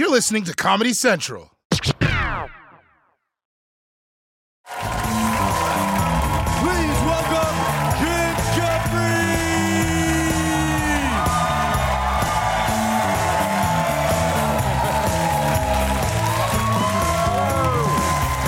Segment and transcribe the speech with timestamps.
[0.00, 1.50] You're listening to Comedy Central.
[1.68, 1.90] Please
[7.04, 7.56] welcome
[8.00, 9.20] Jim Jeffries.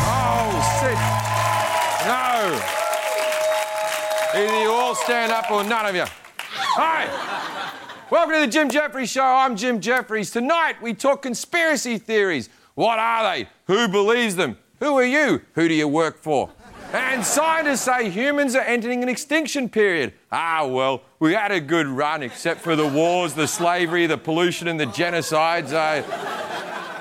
[0.09, 0.99] Oh, sit.
[2.09, 2.33] No.
[4.41, 6.07] Either you all stand up or none of you.
[6.49, 7.62] Hi.
[8.13, 9.25] Welcome to the Jim Jeffries Show.
[9.25, 10.31] I'm Jim Jeffries.
[10.31, 12.51] Tonight we talk conspiracy theories.
[12.75, 13.49] What are they?
[13.69, 14.59] Who believes them?
[14.81, 15.41] Who are you?
[15.55, 16.51] Who do you work for?
[16.93, 20.13] And scientists say humans are entering an extinction period.
[20.31, 24.69] Ah, well, we had a good run, except for the wars, the slavery, the pollution,
[24.69, 25.73] and the genocides.
[25.73, 26.03] Uh,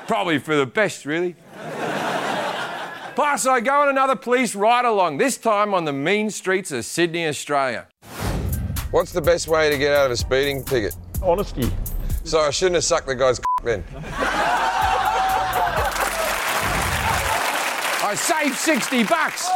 [0.06, 1.36] probably for the best, really.
[3.14, 6.86] Plus, I go on another police ride along, this time on the mean streets of
[6.86, 7.86] Sydney, Australia.
[8.92, 10.94] What's the best way to get out of a speeding ticket?
[11.22, 11.72] Honesty.
[12.24, 13.82] So I shouldn't have sucked the guy's then.
[18.04, 19.48] I saved 60 bucks.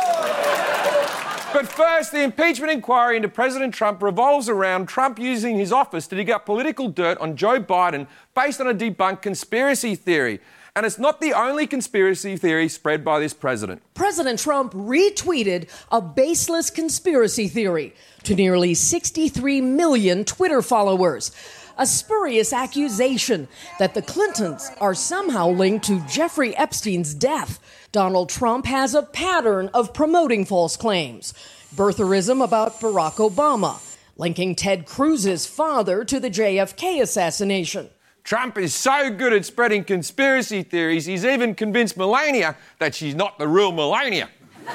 [1.52, 6.16] But first, the impeachment inquiry into President Trump revolves around Trump using his office to
[6.16, 10.40] dig up political dirt on Joe Biden based on a debunked conspiracy theory.
[10.76, 13.80] And it's not the only conspiracy theory spread by this president.
[13.94, 21.32] President Trump retweeted a baseless conspiracy theory to nearly 63 million Twitter followers.
[21.78, 27.58] A spurious accusation that the Clintons are somehow linked to Jeffrey Epstein's death.
[27.90, 31.32] Donald Trump has a pattern of promoting false claims.
[31.74, 33.80] Birtherism about Barack Obama,
[34.18, 37.88] linking Ted Cruz's father to the JFK assassination.
[38.26, 43.38] Trump is so good at spreading conspiracy theories, he's even convinced Melania that she's not
[43.38, 44.28] the real Melania.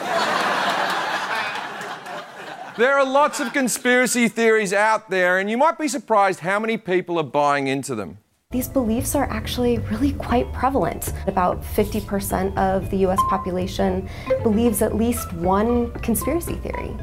[2.77, 6.77] there are lots of conspiracy theories out there, and you might be surprised how many
[6.77, 8.19] people are buying into them.
[8.51, 11.11] These beliefs are actually really quite prevalent.
[11.27, 14.07] About 50% of the US population
[14.43, 16.95] believes at least one conspiracy theory.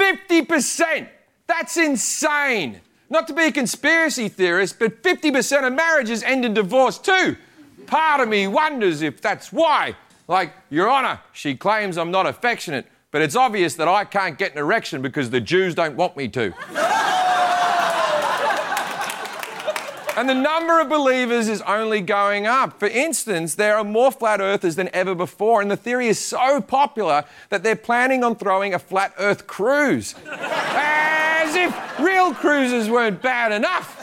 [0.00, 1.08] 50%!
[1.46, 2.80] That's insane!
[3.12, 7.36] Not to be a conspiracy theorist, but 50% of marriages end in divorce too.
[7.86, 9.96] Part of me wonders if that's why.
[10.28, 14.52] Like, Your Honour, she claims I'm not affectionate, but it's obvious that I can't get
[14.52, 16.54] an erection because the Jews don't want me to.
[20.16, 22.78] And the number of believers is only going up.
[22.78, 26.60] For instance, there are more flat earthers than ever before, and the theory is so
[26.60, 30.14] popular that they're planning on throwing a flat earth cruise.
[30.26, 33.98] As if real cruises weren't bad enough.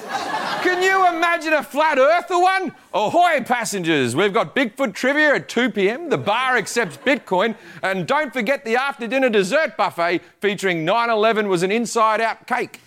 [0.63, 2.73] Can you imagine a flat earther one?
[2.93, 4.15] Ahoy, passengers!
[4.15, 6.09] We've got Bigfoot trivia at 2 p.m.
[6.09, 7.55] The bar accepts Bitcoin.
[7.81, 12.45] And don't forget the after dinner dessert buffet featuring 9 11 was an inside out
[12.45, 12.81] cake.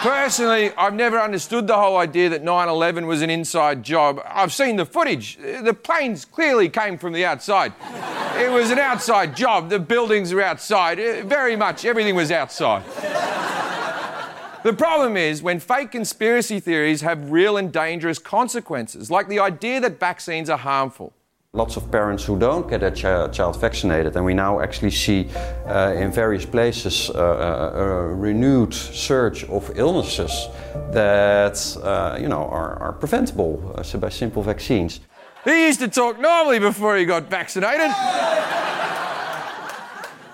[0.00, 4.20] Personally, I've never understood the whole idea that 9 11 was an inside job.
[4.26, 5.36] I've seen the footage.
[5.38, 7.72] The planes clearly came from the outside.
[8.36, 9.70] It was an outside job.
[9.70, 11.00] The buildings are outside.
[11.00, 12.84] Uh, Very much everything was outside.
[14.62, 19.80] The problem is when fake conspiracy theories have real and dangerous consequences, like the idea
[19.80, 21.12] that vaccines are harmful.
[21.56, 25.26] Lots of parents who don't get their chi- child vaccinated, and we now actually see
[25.66, 30.48] uh, in various places uh, a, a renewed surge of illnesses
[30.92, 35.00] that uh, you know are, are preventable uh, by simple vaccines.
[35.44, 37.90] He used to talk normally before he got vaccinated.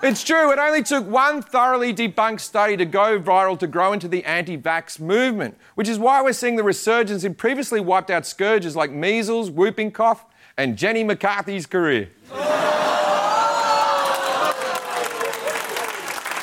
[0.03, 4.09] It's true, it only took one thoroughly debunked study to go viral to grow into
[4.09, 8.25] the anti vax movement, which is why we're seeing the resurgence in previously wiped out
[8.25, 10.25] scourges like measles, whooping cough,
[10.57, 12.09] and Jenny McCarthy's career.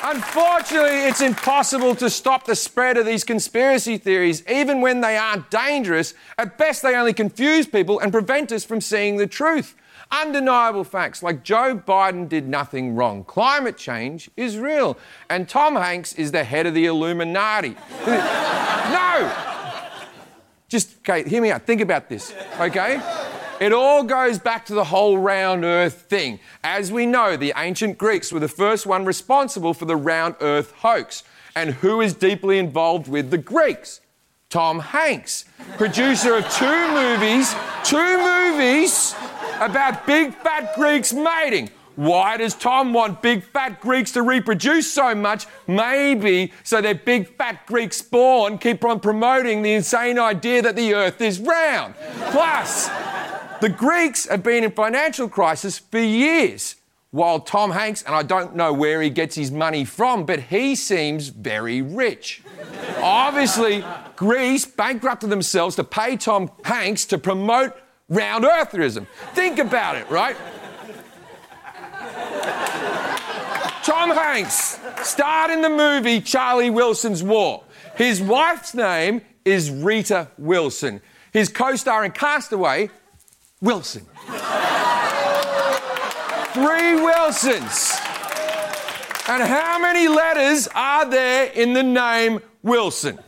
[0.03, 5.48] Unfortunately, it's impossible to stop the spread of these conspiracy theories, even when they aren't
[5.50, 6.15] dangerous.
[6.37, 9.76] At best, they only confuse people and prevent us from seeing the truth.
[10.10, 13.22] Undeniable facts like Joe Biden did nothing wrong.
[13.22, 14.98] Climate change is real.
[15.28, 17.77] And Tom Hanks is the head of the Illuminati.
[18.06, 19.32] no!
[20.69, 21.62] Just, okay, hear me out.
[21.62, 23.01] Think about this, okay?
[23.60, 26.41] It all goes back to the whole round earth thing.
[26.65, 30.72] As we know, the ancient Greeks were the first one responsible for the round earth
[30.78, 31.24] hoax.
[31.54, 34.01] And who is deeply involved with the Greeks?
[34.48, 35.45] Tom Hanks,
[35.77, 37.54] producer of two movies,
[37.84, 39.15] two movies
[39.60, 41.71] about big fat Greeks mating.
[41.97, 45.47] Why does Tom want big fat Greeks to reproduce so much?
[45.66, 50.95] Maybe so their big fat Greek spawn keep on promoting the insane idea that the
[50.95, 51.95] earth is round.
[52.30, 52.89] Plus,
[53.60, 56.77] the Greeks have been in financial crisis for years.
[57.12, 60.77] While Tom Hanks, and I don't know where he gets his money from, but he
[60.77, 62.41] seems very rich.
[62.98, 63.84] Obviously,
[64.15, 67.77] Greece bankrupted themselves to pay Tom Hanks to promote
[68.09, 69.09] round eartherism.
[69.34, 70.36] Think about it, right?
[73.83, 77.65] Tom Hanks starred in the movie Charlie Wilson's War.
[77.97, 81.01] His wife's name is Rita Wilson.
[81.33, 82.91] His co star in Castaway,
[83.60, 84.07] Wilson.
[86.54, 87.98] Three Wilsons.
[89.28, 93.18] And how many letters are there in the name Wilson?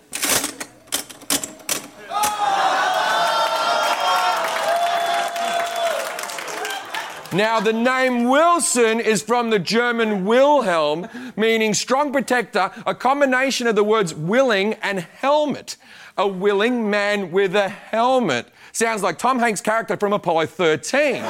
[7.35, 13.75] Now, the name Wilson is from the German Wilhelm, meaning strong protector, a combination of
[13.75, 15.79] the words willing and helmet.
[16.19, 18.49] A willing man with a helmet.
[18.73, 21.23] Sounds like Tom Hanks' character from Apollo 13.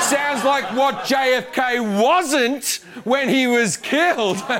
[0.00, 4.36] Sounds like what JFK wasn't when he was killed.
[4.48, 4.54] and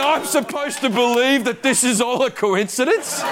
[0.00, 3.22] I'm supposed to believe that this is all a coincidence?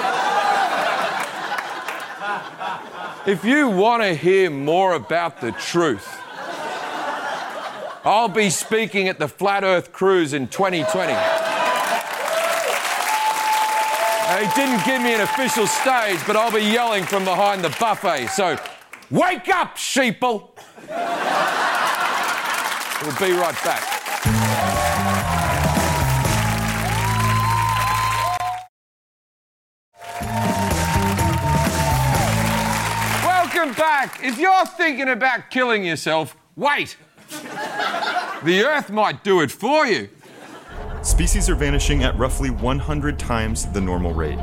[3.25, 6.21] If you want to hear more about the truth,
[8.05, 11.13] I'll be speaking at the Flat Earth Cruise in 2020.
[14.33, 18.27] They didn't give me an official stage, but I'll be yelling from behind the buffet.
[18.27, 18.59] So,
[19.09, 20.49] wake up, sheeple!
[23.03, 23.92] We'll be right back.
[34.21, 36.97] If you're thinking about killing yourself, wait.
[38.45, 40.09] The Earth might do it for you.
[41.03, 44.39] Species are vanishing at roughly 100 times the normal rate.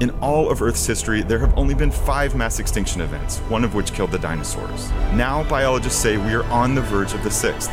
[0.00, 3.74] In all of Earth's history, there have only been five mass extinction events, one of
[3.74, 4.90] which killed the dinosaurs.
[5.12, 7.70] Now, biologists say we are on the verge of the sixth.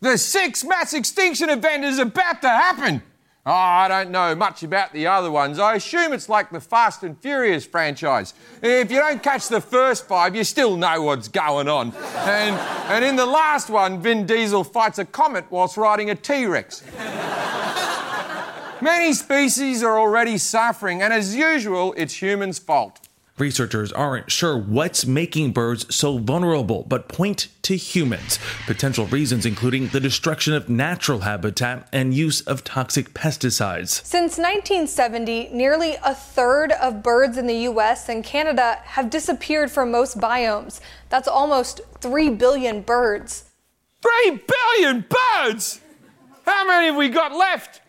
[0.00, 3.02] The sixth mass extinction event is about to happen.
[3.46, 5.58] Oh, I don't know much about the other ones.
[5.58, 8.32] I assume it's like the Fast and Furious franchise.
[8.62, 11.92] If you don't catch the first five, you still know what's going on.
[11.94, 12.56] And,
[12.90, 16.82] and in the last one, Vin Diesel fights a comet whilst riding a T Rex.
[18.80, 23.03] Many species are already suffering, and as usual, it's humans' fault.
[23.36, 28.38] Researchers aren't sure what's making birds so vulnerable, but point to humans.
[28.64, 34.04] Potential reasons including the destruction of natural habitat and use of toxic pesticides.
[34.04, 39.90] Since 1970, nearly a third of birds in the US and Canada have disappeared from
[39.90, 40.78] most biomes.
[41.08, 43.50] That's almost 3 billion birds.
[44.00, 45.80] Three billion birds!
[46.46, 47.80] How many have we got left?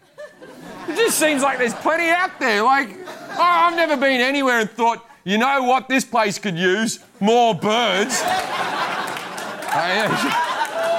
[0.88, 2.64] It just seems like there's plenty out there.
[2.64, 7.00] Like, oh, I've never been anywhere and thought, you know what this place could use?
[7.20, 8.22] More birds.
[8.24, 10.08] Oh, yeah.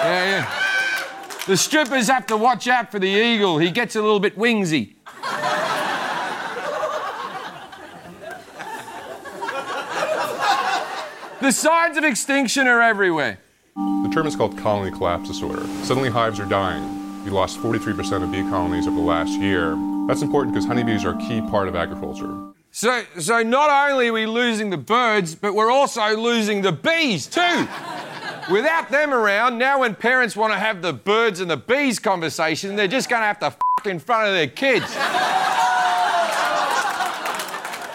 [0.04, 0.62] yeah, yeah.
[1.46, 3.58] The strippers have to watch out for the eagle.
[3.58, 4.94] He gets a little bit wingsy.
[11.40, 13.38] the signs of extinction are everywhere.
[13.76, 15.64] The term is called colony collapse disorder.
[15.84, 17.24] Suddenly hives are dying.
[17.24, 19.76] We lost 43% of bee colonies over the last year.
[20.08, 22.55] That's important because honeybees are a key part of agriculture.
[22.76, 27.26] So, so not only are we losing the birds, but we're also losing the bees
[27.26, 27.66] too.
[28.52, 32.76] Without them around, now when parents want to have the birds and the bees conversation,
[32.76, 33.56] they're just going to have to f-
[33.86, 34.84] in front of their kids.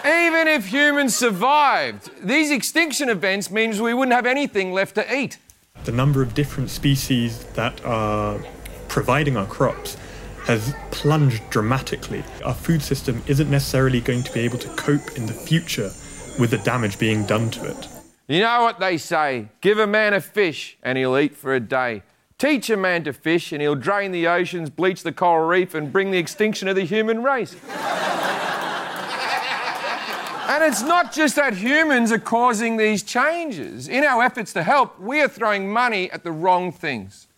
[0.04, 5.38] Even if humans survived, these extinction events means we wouldn't have anything left to eat.
[5.84, 8.40] The number of different species that are
[8.88, 9.96] providing our crops
[10.44, 12.24] has plunged dramatically.
[12.44, 15.90] Our food system isn't necessarily going to be able to cope in the future
[16.38, 17.88] with the damage being done to it.
[18.28, 21.60] You know what they say give a man a fish and he'll eat for a
[21.60, 22.02] day.
[22.38, 25.92] Teach a man to fish and he'll drain the oceans, bleach the coral reef, and
[25.92, 27.54] bring the extinction of the human race.
[30.48, 33.86] and it's not just that humans are causing these changes.
[33.86, 37.28] In our efforts to help, we are throwing money at the wrong things.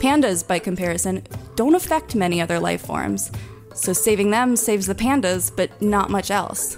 [0.00, 1.22] Pandas, by comparison,
[1.62, 3.30] don't affect many other life forms.
[3.72, 6.76] So saving them saves the pandas, but not much else.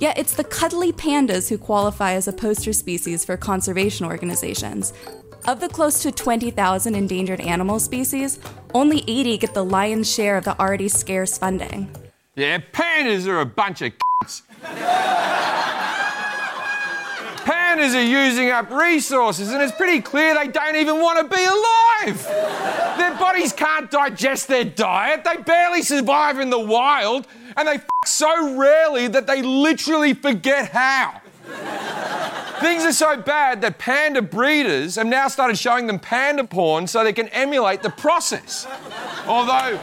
[0.00, 4.92] Yet it's the cuddly pandas who qualify as a poster species for conservation organizations.
[5.46, 8.40] Of the close to 20,000 endangered animal species,
[8.74, 11.88] only 80 get the lion's share of the already scarce funding.
[12.34, 14.42] Yeah, pandas are a bunch of c***s.
[17.80, 21.42] Pandas are using up resources, and it's pretty clear they don't even want to be
[21.42, 22.26] alive.
[22.98, 27.86] Their bodies can't digest their diet, they barely survive in the wild, and they f
[28.04, 31.22] so rarely that they literally forget how.
[32.60, 37.02] Things are so bad that panda breeders have now started showing them panda porn so
[37.02, 38.66] they can emulate the process.
[39.26, 39.80] Although,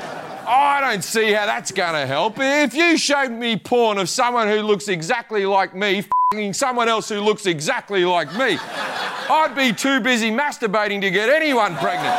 [0.47, 2.35] I don't see how that's going to help.
[2.37, 6.03] If you showed me porn of someone who looks exactly like me,
[6.51, 11.77] someone else who looks exactly like me, I'd be too busy masturbating to get anyone
[11.77, 12.13] pregnant.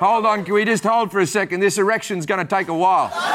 [0.00, 1.60] Hold on, can we just hold for a second?
[1.60, 3.33] This erection's going to take a while.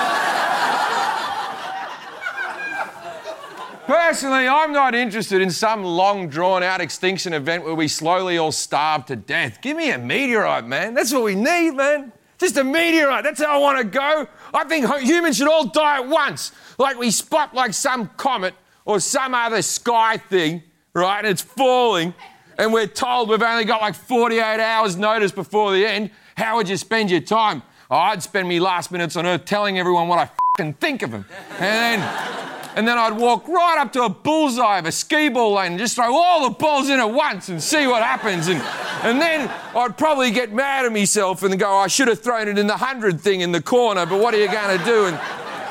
[3.89, 8.51] Personally, I'm not interested in some long drawn out extinction event where we slowly all
[8.51, 9.63] starve to death.
[9.63, 10.93] Give me a meteorite, man.
[10.93, 12.11] That's what we need, man.
[12.37, 13.23] Just a meteorite.
[13.23, 14.27] That's how I want to go.
[14.53, 16.51] I think humans should all die at once.
[16.77, 18.53] Like we spot like some comet
[18.85, 20.61] or some other sky thing,
[20.93, 21.17] right?
[21.17, 22.13] And it's falling,
[22.59, 26.11] and we're told we've only got like 48 hours notice before the end.
[26.37, 27.63] How would you spend your time?
[27.89, 31.09] Oh, I'd spend me last minutes on Earth telling everyone what I fucking think of
[31.09, 31.25] them.
[31.53, 35.55] And then, and then I'd walk right up to a bullseye of a skee ball
[35.55, 38.47] lane and just throw all the balls in at once and see what happens.
[38.47, 38.61] And,
[39.03, 42.57] and then I'd probably get mad at myself and go, I should have thrown it
[42.57, 45.07] in the hundred thing in the corner, but what are you going to do?
[45.07, 45.19] And,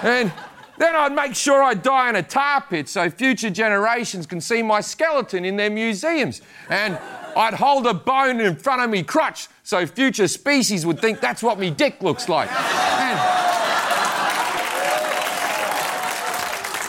[0.02, 0.32] and
[0.76, 4.62] then I'd make sure I die in a tar pit so future generations can see
[4.62, 6.42] my skeleton in their museums.
[6.68, 6.98] And
[7.34, 11.42] I'd hold a bone in front of me crotch so future species would think that's
[11.42, 12.50] what me dick looks like.
[12.52, 13.57] And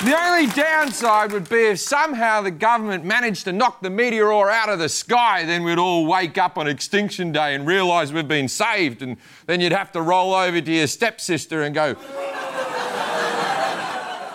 [0.06, 4.70] the only downside would be if somehow the government managed to knock the meteor out
[4.70, 8.48] of the sky, then we'd all wake up on Extinction Day and realise we've been
[8.48, 11.96] saved, and then you'd have to roll over to your stepsister and go,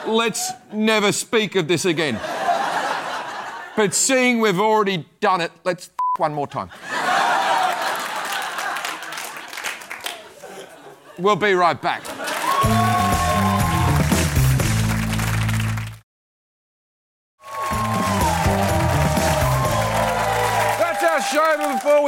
[0.07, 2.21] Let's never speak of this again.
[3.77, 6.71] But seeing we've already done it, let's one more time.
[11.19, 12.94] We'll be right back.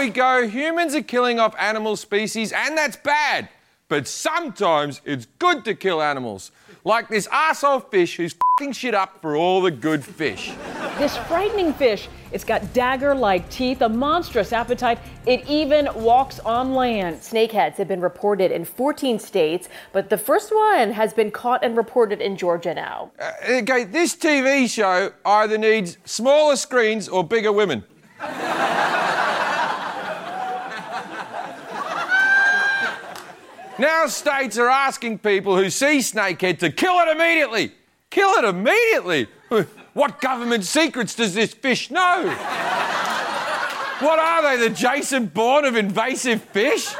[0.07, 3.49] We go, humans are killing off animal species, and that's bad.
[3.89, 6.53] But sometimes it's good to kill animals.
[6.85, 10.53] Like this arsehole fish who's fing shit up for all the good fish.
[10.97, 15.01] This frightening fish, it's got dagger like teeth, a monstrous appetite.
[15.27, 17.17] It even walks on land.
[17.17, 21.77] Snakeheads have been reported in 14 states, but the first one has been caught and
[21.77, 23.11] reported in Georgia now.
[23.19, 27.83] Uh, okay, this TV show either needs smaller screens or bigger women.
[33.78, 37.73] Now states are asking people who see snakehead to kill it immediately.
[38.11, 39.28] Kill it immediately.
[39.97, 42.25] What government secrets does this fish know?
[44.00, 46.95] what are they, the Jason Bourne of invasive fish?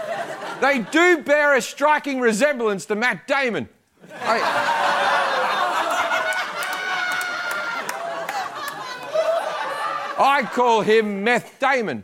[0.63, 3.69] They do bear a striking resemblance to Matt Damon.
[4.15, 4.87] I...
[10.19, 12.03] I call him Meth Damon.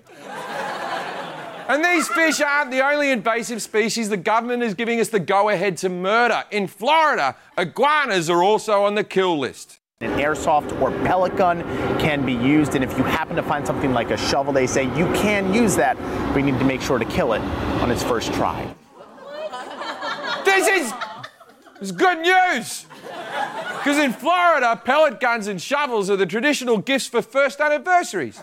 [1.72, 5.48] And these fish aren't the only invasive species the government is giving us the go
[5.48, 6.44] ahead to murder.
[6.50, 9.80] In Florida, iguanas are also on the kill list.
[10.02, 11.62] An airsoft or pellet gun
[11.98, 14.84] can be used, and if you happen to find something like a shovel, they say
[14.98, 15.96] you can use that,
[16.34, 17.40] but you need to make sure to kill it
[17.80, 18.68] on its first try.
[20.44, 20.92] This is,
[21.80, 22.84] this is good news!
[23.78, 28.42] Because in Florida, pellet guns and shovels are the traditional gifts for first anniversaries.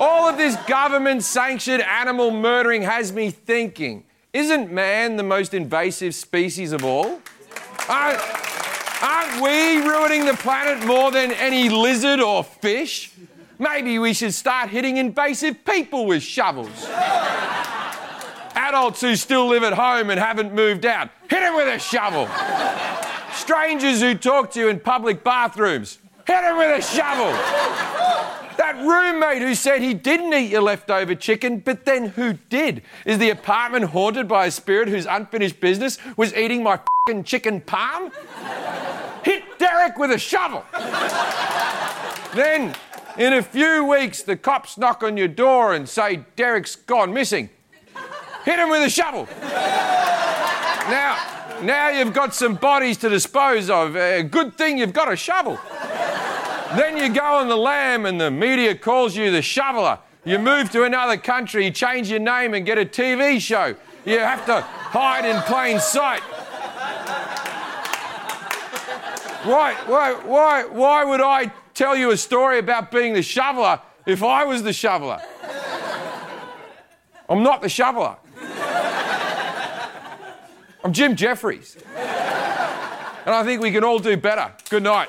[0.00, 6.14] All of this government sanctioned animal murdering has me thinking isn't man the most invasive
[6.14, 7.20] species of all?
[7.88, 8.20] Aren't,
[9.02, 13.12] aren't we ruining the planet more than any lizard or fish?
[13.58, 16.86] Maybe we should start hitting invasive people with shovels.
[18.54, 22.28] Adults who still live at home and haven't moved out, hit them with a shovel.
[23.34, 28.29] Strangers who talk to you in public bathrooms, hit them with a shovel.
[28.70, 32.82] That roommate who said he didn't eat your leftover chicken, but then who did?
[33.04, 37.62] Is the apartment haunted by a spirit whose unfinished business was eating my fing chicken
[37.62, 38.12] palm?
[39.24, 40.64] Hit Derek with a shovel.
[42.32, 42.72] then,
[43.18, 47.50] in a few weeks, the cops knock on your door and say Derek's gone missing.
[48.44, 49.26] Hit him with a shovel.
[50.88, 51.18] now,
[51.64, 53.96] now you've got some bodies to dispose of.
[53.96, 55.58] A good thing you've got a shovel.
[56.76, 59.98] Then you go on the lam and the media calls you the shoveler.
[60.24, 63.74] You move to another country, you change your name and get a TV show.
[64.04, 66.22] You have to hide in plain sight.
[69.42, 74.22] Why, why, why, why would I tell you a story about being the shoveler if
[74.22, 75.20] I was the shoveler?
[77.28, 78.16] I'm not the shoveler.
[80.84, 81.76] I'm Jim Jeffries.
[81.94, 84.52] And I think we can all do better.
[84.68, 85.08] Good night.